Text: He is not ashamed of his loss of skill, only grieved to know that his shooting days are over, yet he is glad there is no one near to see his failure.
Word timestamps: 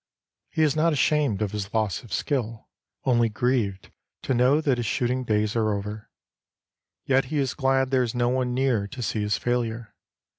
He 0.49 0.63
is 0.63 0.75
not 0.75 0.93
ashamed 0.93 1.43
of 1.43 1.51
his 1.51 1.75
loss 1.75 2.01
of 2.01 2.11
skill, 2.11 2.69
only 3.05 3.29
grieved 3.29 3.91
to 4.23 4.33
know 4.33 4.59
that 4.59 4.77
his 4.79 4.87
shooting 4.87 5.23
days 5.23 5.55
are 5.55 5.75
over, 5.75 6.09
yet 7.05 7.25
he 7.25 7.37
is 7.37 7.53
glad 7.53 7.91
there 7.91 8.01
is 8.01 8.15
no 8.15 8.27
one 8.29 8.51
near 8.55 8.87
to 8.87 9.01
see 9.03 9.21
his 9.21 9.37
failure. 9.37 9.93